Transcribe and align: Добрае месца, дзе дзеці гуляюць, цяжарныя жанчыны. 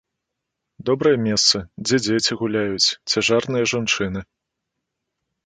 Добрае 0.89 1.11
месца, 1.25 1.57
дзе 1.87 1.97
дзеці 2.05 2.39
гуляюць, 2.41 2.89
цяжарныя 3.11 3.69
жанчыны. 3.75 4.19